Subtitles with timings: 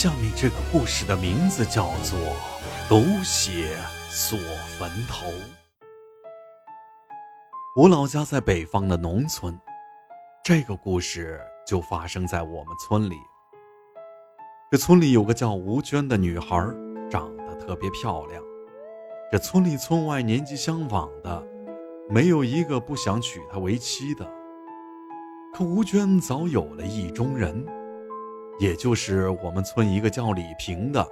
[0.00, 2.16] 下面这个故事的名字叫做
[2.88, 3.76] 《狗血
[4.08, 4.38] 锁
[4.78, 5.26] 坟头》。
[7.74, 9.58] 我老家在北方的农村，
[10.44, 13.16] 这个故事就发生在我们村里。
[14.70, 16.56] 这村里有个叫吴娟的女孩，
[17.10, 18.40] 长得特别漂亮。
[19.32, 21.44] 这村里村外年纪相仿的，
[22.08, 24.24] 没有一个不想娶她为妻的。
[25.52, 27.66] 可吴娟早有了意中人，
[28.58, 31.06] 也就是我们村一个叫李平的。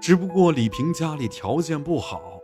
[0.00, 2.40] 只不过李平家里条件不好，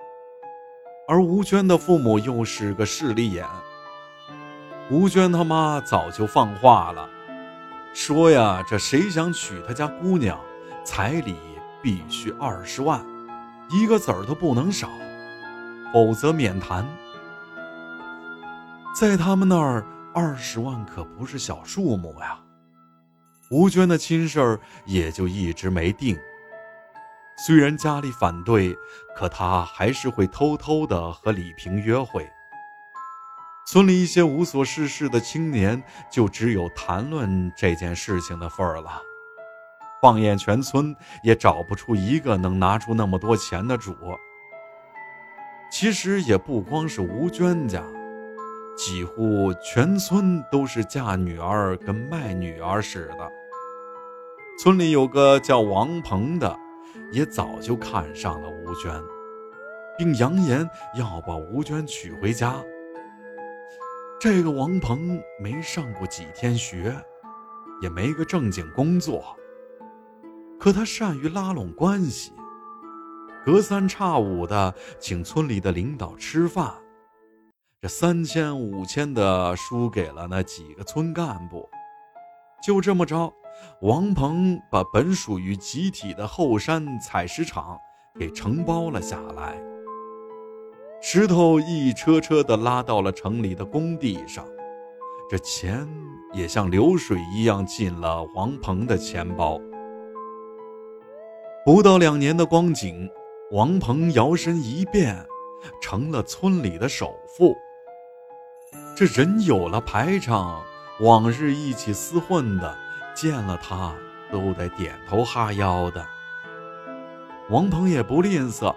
[1.06, 3.46] 而吴娟的父母又是个势利眼。
[4.90, 7.08] 吴娟他妈早就放话了，
[7.94, 10.38] 说呀，这谁想娶他家姑娘，
[10.84, 11.36] 彩礼
[11.80, 13.04] 必须二十万。
[13.70, 14.88] 一个子儿都不能少，
[15.92, 16.86] 否则免谈。
[18.98, 22.38] 在他们那儿，二十万可不是小数目呀。
[23.52, 26.18] 吴娟的亲事儿也就一直没定。
[27.44, 28.74] 虽然家里反对，
[29.14, 32.26] 可她还是会偷偷的和李平约会。
[33.66, 39.02] 村里一些无所事事的青年，就只有谈论这件事情的份儿了。
[40.00, 43.94] 放眼全村，也找不出一个能拿出那么多钱的主。
[45.70, 47.82] 其实也不光是吴娟家，
[48.78, 53.30] 几乎全村都是嫁女儿跟卖女儿似的。
[54.58, 56.56] 村里有个叫王鹏的，
[57.10, 58.92] 也早就看上了吴娟，
[59.98, 62.62] 并扬言要把吴娟娶回家。
[64.20, 66.94] 这个王鹏没上过几天学，
[67.80, 69.36] 也没个正经工作。
[70.60, 72.32] 可他善于拉拢关系，
[73.44, 76.72] 隔三差五的请村里的领导吃饭，
[77.80, 81.68] 这三千五千的输给了那几个村干部。
[82.64, 83.32] 就这么着，
[83.80, 87.78] 王鹏把本属于集体的后山采石场
[88.18, 89.60] 给承包了下来，
[91.00, 94.46] 石头一车车的拉到了城里的工地上，
[95.28, 95.88] 这钱
[96.32, 99.60] 也像流水一样进了王鹏的钱包。
[101.64, 103.08] 不到两年的光景，
[103.52, 105.24] 王鹏摇身一变，
[105.80, 107.54] 成了村里的首富。
[108.96, 110.62] 这人有了排场，
[111.00, 112.76] 往日一起厮混的，
[113.14, 113.94] 见了他
[114.30, 116.04] 都得点头哈腰的。
[117.50, 118.74] 王鹏也不吝啬，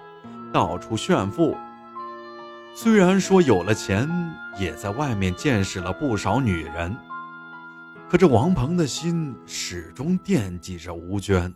[0.52, 1.58] 到处炫富。
[2.74, 4.10] 虽然说有了钱，
[4.58, 6.96] 也在外面见识了不少女人，
[8.10, 11.54] 可这王鹏的心始终惦记着吴娟。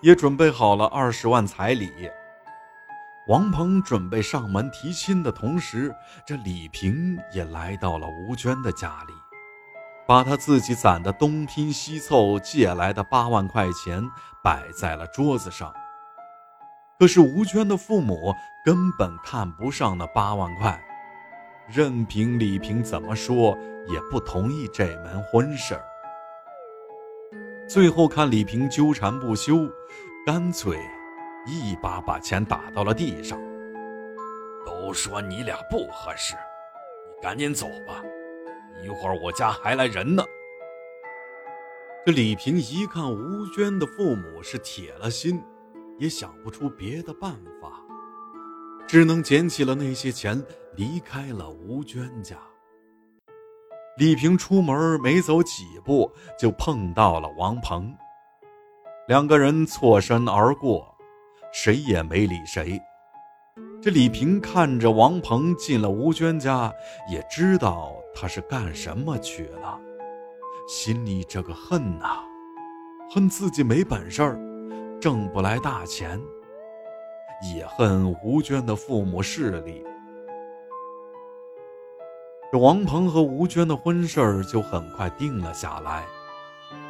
[0.00, 1.88] 也准备好了二十万彩礼。
[3.28, 5.94] 王鹏准备上门提亲的同时，
[6.26, 9.12] 这李平也来到了吴娟的家里，
[10.06, 14.02] 把他自己攒的东拼西凑借来的八万块钱
[14.42, 15.72] 摆在了桌子上。
[16.98, 20.80] 可是吴娟的父母根本看不上那八万块，
[21.68, 23.58] 任凭李平怎么说，
[23.88, 25.84] 也不同意这门婚事儿。
[27.68, 29.68] 最后看李平纠缠不休，
[30.26, 30.78] 干脆
[31.46, 33.38] 一把把钱打到了地上。
[34.64, 38.00] 都说你俩不合适，你赶紧走吧，
[38.82, 40.24] 一会儿我家还来人呢。
[42.04, 45.40] 这李平一看吴娟的父母是铁了心，
[45.98, 47.70] 也想不出别的办法，
[48.88, 50.44] 只能捡起了那些钱，
[50.74, 52.36] 离开了吴娟家。
[53.98, 57.94] 李平出门没走几步，就碰到了王鹏。
[59.06, 60.92] 两个人错身而过，
[61.52, 62.80] 谁也没理谁。
[63.82, 66.72] 这李平看着王鹏进了吴娟家，
[67.10, 69.76] 也知道他是干什么去了，
[70.68, 72.20] 心里这个恨呐，
[73.10, 74.38] 恨自己没本事儿，
[75.00, 76.20] 挣不来大钱，
[77.56, 79.84] 也恨吴娟的父母势力。
[82.52, 86.04] 这王鹏和吴娟的婚事儿就很快定了下来，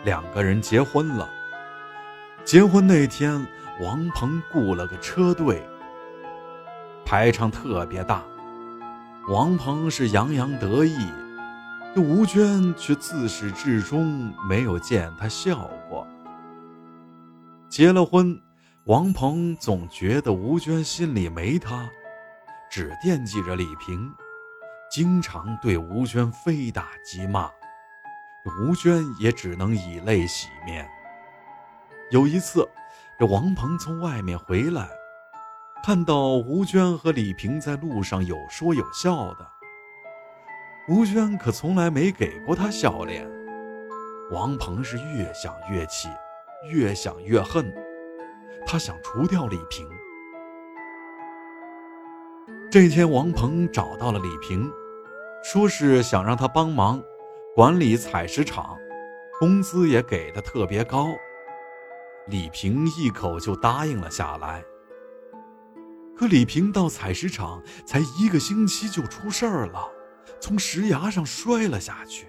[0.05, 1.27] 两个人结婚了。
[2.45, 3.47] 结婚那天，
[3.81, 5.63] 王鹏雇了个车队，
[7.13, 8.25] 排场特别大。
[9.29, 10.97] 王鹏是洋洋得意，
[11.95, 16.07] 这吴娟却自始至终没有见他笑过。
[17.69, 18.41] 结了婚，
[18.87, 21.87] 王鹏总觉得吴娟心里没他，
[22.71, 24.11] 只惦记着李平。
[24.91, 27.51] 经常对吴娟非打即骂，
[28.59, 30.89] 吴娟也只能以泪洗面。
[32.11, 32.67] 有一次，
[33.19, 34.89] 这王鹏从外面回来，
[35.85, 39.45] 看到吴娟和李平在路上有说有笑的。
[40.89, 43.29] 吴娟可从来没给过他笑脸。
[44.31, 46.09] 王鹏是越想越气，
[46.71, 47.75] 越想越恨，
[48.65, 49.85] 他想除掉李平。
[52.71, 54.71] 这天，王鹏找到了李平，
[55.43, 57.03] 说是想让他帮忙
[57.57, 58.77] 管理采石场，
[59.41, 61.09] 工资也给的特别高。
[62.29, 64.63] 李平一口就答应了下来。
[66.23, 69.91] 可李平到采石场才一个星期就出事儿了，
[70.41, 72.29] 从石崖上摔了下去。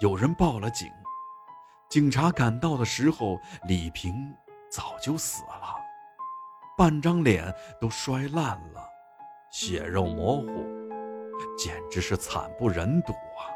[0.00, 0.88] 有人报了警，
[1.90, 3.38] 警察赶到的时候，
[3.68, 4.34] 李平
[4.70, 5.76] 早就死了，
[6.78, 8.82] 半张脸都摔烂了。
[9.52, 10.46] 血肉模糊，
[11.58, 13.52] 简直是惨不忍睹啊！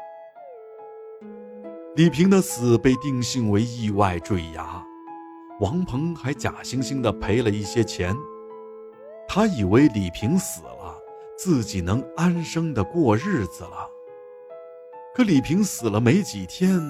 [1.95, 4.85] 李平的死被定性为意外坠崖，
[5.59, 8.15] 王鹏还假惺惺地赔了一些钱。
[9.33, 10.93] 他以为李平死了，
[11.37, 13.89] 自己能安生的过日子了。
[15.15, 16.81] 可李平死了没几天，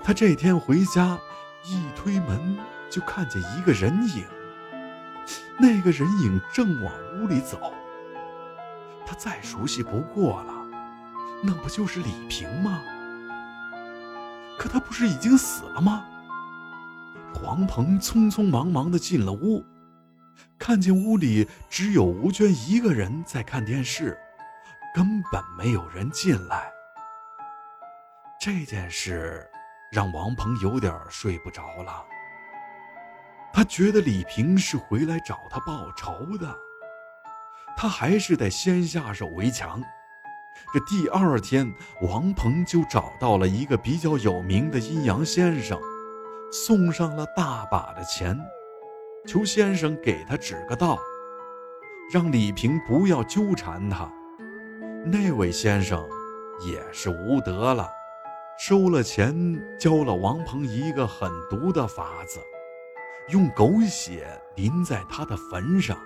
[0.00, 1.18] 他这天回家，
[1.64, 2.56] 一推门
[2.88, 4.24] 就看见一个人影，
[5.58, 7.58] 那个人影正往屋里走。
[9.04, 10.54] 他再熟悉不过了，
[11.42, 12.80] 那不就是李平吗？
[14.56, 16.04] 可他不是已经死了吗？
[17.34, 19.64] 黄鹏匆匆忙忙的进了屋，
[20.62, 24.16] 看见屋里只有吴娟一个人在看电视，
[24.94, 26.70] 根本没有人进来。
[28.40, 29.44] 这件事
[29.90, 32.04] 让王鹏有点睡不着了。
[33.52, 36.56] 他觉得李平是回来找他报仇的。
[37.76, 39.82] 他还是得先下手为强。
[40.72, 45.76] 这第二天，王鹏就找到了一个比较有名的阴阳先生，
[46.52, 48.38] 送上了大把的钱，
[49.26, 50.98] 求先生给他指个道，
[52.12, 54.10] 让李平不要纠缠他。
[55.04, 56.04] 那位先生
[56.66, 57.88] 也是无德了，
[58.58, 59.34] 收了钱，
[59.78, 62.40] 教了王鹏一个狠毒的法子，
[63.28, 64.26] 用狗血
[64.56, 65.96] 淋在他的坟上。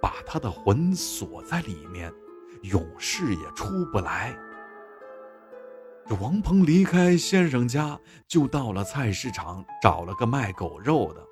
[0.00, 2.12] 把他的魂锁在里面，
[2.62, 4.36] 永世也出不来。
[6.06, 7.98] 这王鹏离开先生家，
[8.28, 11.26] 就到了菜市场，找了个卖狗肉的，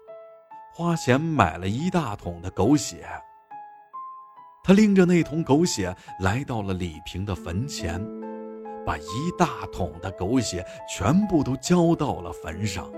[0.74, 3.06] 花钱买了一大桶的狗血。
[4.64, 8.00] 他拎着那桶狗血来到了李平的坟前，
[8.86, 12.90] 把一大桶的狗血全部都浇到了坟上，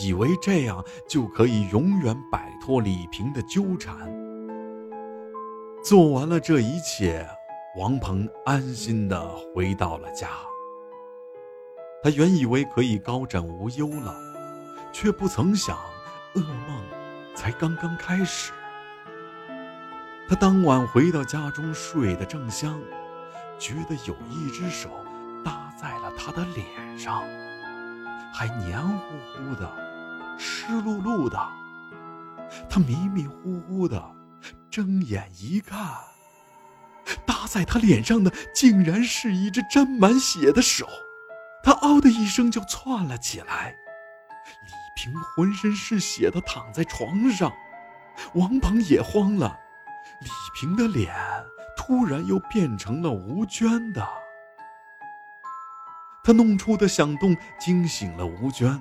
[0.00, 3.96] 以为这样就可以永远摆脱李平的纠缠。
[5.82, 7.26] 做完了这一切，
[7.78, 10.28] 王鹏安心的回到了家。
[12.02, 14.14] 他原以为可以高枕无忧了，
[14.92, 15.76] 却不曾想，
[16.34, 16.84] 噩梦
[17.34, 18.52] 才刚刚开始。
[20.28, 22.80] 他当晚回到家中，睡得正香，
[23.58, 24.88] 觉得有一只手
[25.44, 27.22] 搭在了他的脸上，
[28.32, 29.00] 还黏糊
[29.34, 31.38] 糊的、湿漉漉的。
[32.68, 34.02] 他迷迷糊糊的。
[34.70, 35.78] 睁眼一看，
[37.26, 40.86] 搭在他脸上的竟然是一只沾满血的手，
[41.64, 43.74] 他嗷的一声就窜了起来。
[45.02, 47.50] 平浑身是血的躺在床上，
[48.34, 49.58] 王鹏也慌了。
[50.20, 51.14] 李平的脸
[51.74, 54.06] 突然又变成了吴娟的，
[56.22, 58.78] 他弄出的响动惊醒了吴娟。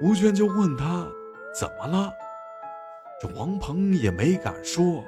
[0.00, 1.06] 吴娟就问他
[1.56, 2.12] 怎么了。
[3.22, 5.04] 这王鹏也没敢说。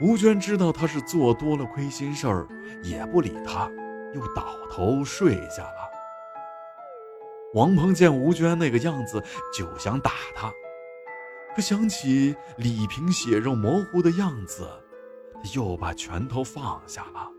[0.00, 2.48] 吴娟知道他是做多了亏心事儿，
[2.82, 3.70] 也不理他，
[4.12, 5.93] 又倒头睡下了。
[7.54, 9.22] 王鹏见吴娟那个样子，
[9.56, 10.52] 就想打他，
[11.56, 14.68] 可想起李平血肉模糊的样子，
[15.54, 17.30] 又把拳头放下了，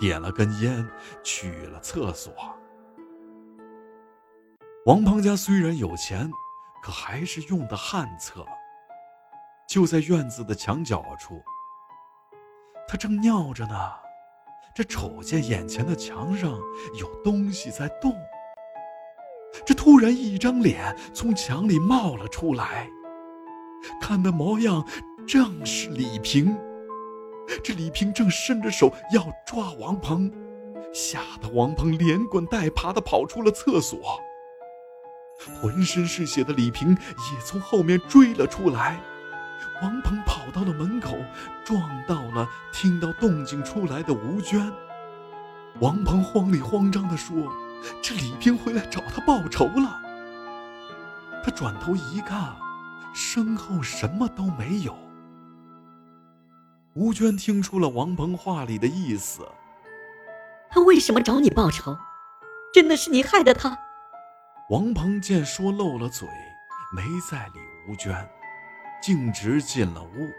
[0.00, 0.86] 点了根烟，
[1.22, 2.32] 去了厕所。
[4.86, 6.30] 王鹏家虽然有钱。
[6.84, 8.44] 可还是用的旱厕，
[9.68, 11.40] 就在院子的墙角处。
[12.88, 13.92] 他正尿着呢，
[14.74, 16.58] 这瞅见眼前的墙上
[16.98, 18.12] 有东西在动。
[19.72, 22.90] 这突然一张脸从墙里冒了出来，
[24.02, 24.86] 看的模样
[25.26, 26.54] 正是李平。
[27.64, 30.30] 这李平正伸着手要抓王鹏，
[30.92, 34.20] 吓得王鹏连滚带爬的跑出了厕所。
[35.58, 39.00] 浑身是血的李平也从后面追了出来，
[39.80, 41.16] 王鹏跑到了门口，
[41.64, 44.70] 撞到了听到动静出来的吴娟。
[45.80, 47.34] 王鹏慌里慌张地说
[48.02, 50.00] ：“这李平回来找他报仇了。”
[51.44, 52.54] 他转头一看，
[53.14, 54.96] 身后什么都没有。
[56.94, 59.46] 吴娟听出了王鹏话里的意思
[60.70, 61.96] ：“他为什么找你报仇？
[62.72, 63.76] 真的是你害的他？”
[64.70, 66.28] 王鹏见说漏了嘴，
[66.94, 68.14] 没再理吴娟，
[69.02, 70.30] 径直进了屋。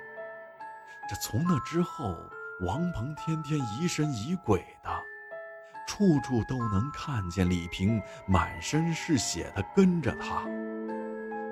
[1.09, 2.15] 这从那之后，
[2.61, 4.89] 王鹏天天疑神疑鬼的，
[5.87, 10.43] 处处都能看见李平满身是血的跟着他。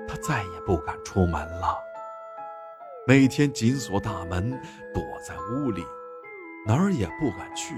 [0.08, 1.78] 他再也不敢出门了，
[3.06, 4.50] 每天紧锁大门，
[4.92, 5.84] 躲在屋里，
[6.66, 7.74] 哪儿也不敢去。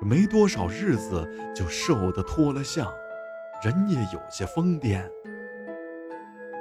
[0.00, 2.92] 没多少日子，就瘦得脱了相，
[3.62, 5.08] 人也有些疯癫。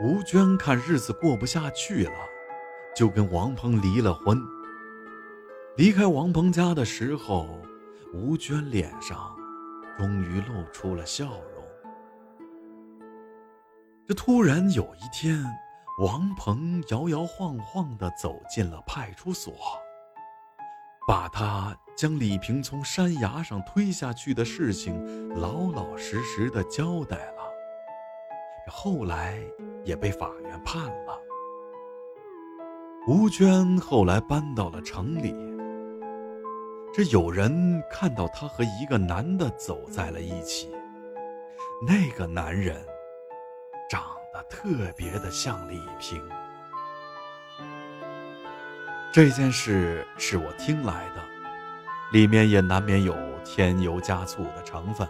[0.02, 2.14] 吴娟看日子过不下去了，
[2.96, 4.40] 就跟王鹏离了婚。
[5.76, 7.62] 离开王鹏家的时候，
[8.14, 9.36] 吴娟脸上
[9.98, 11.64] 终于露出了笑容。
[14.08, 15.44] 这突然有一天，
[16.00, 19.54] 王鹏摇摇晃晃地走进了派出所，
[21.08, 21.76] 把他。
[21.94, 27.44] 将李平从山崖上推下去的事情老老实实的交代了，
[28.68, 29.40] 后来
[29.84, 31.20] 也被法院判了。
[33.08, 35.32] 吴娟后来搬到了城里，
[36.94, 40.70] 这有人看到她和一个男的走在了一起，
[41.88, 42.76] 那个男人
[43.90, 46.22] 长得特别的像李平。
[49.12, 51.22] 这件事是我听来的。
[52.12, 55.08] 里面也难免有添油加醋的成分。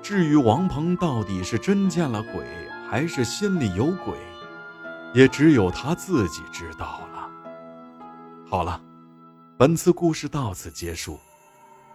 [0.00, 2.46] 至于王鹏到底是真见了鬼，
[2.88, 4.14] 还是心里有鬼，
[5.12, 7.30] 也只有他自己知道了。
[8.48, 8.80] 好了，
[9.58, 11.18] 本次故事到此结束。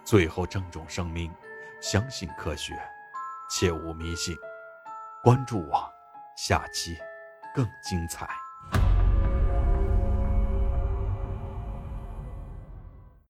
[0.04, 1.32] 最后郑重声明：
[1.80, 2.74] 相信科学，
[3.48, 4.36] 切勿迷信。
[5.22, 5.90] 关注我，
[6.36, 6.94] 下期
[7.54, 8.28] 更精彩。